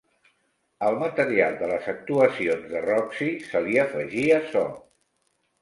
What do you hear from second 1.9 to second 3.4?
actuacions de Roxy